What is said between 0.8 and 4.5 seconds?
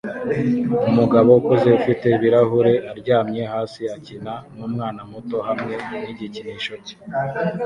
Umugabo ukuze ufite ibirahure aryamye hasi akina